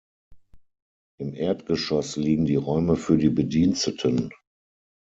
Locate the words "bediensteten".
3.29-4.31